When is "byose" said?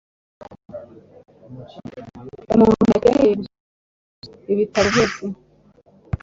4.91-5.21